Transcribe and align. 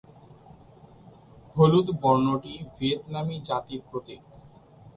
হলুদ 1.55 1.87
বর্ণটি 2.01 2.53
ভিয়েতনামী 2.75 3.35
জাতির 3.43 3.81
প্রতীক। 3.89 4.21